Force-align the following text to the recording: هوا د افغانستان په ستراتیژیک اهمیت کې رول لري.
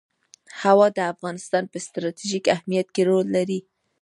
هوا 0.61 0.87
د 0.97 0.99
افغانستان 1.13 1.63
په 1.71 1.77
ستراتیژیک 1.85 2.45
اهمیت 2.55 2.87
کې 2.95 3.01
رول 3.09 3.27
لري. 3.37 3.59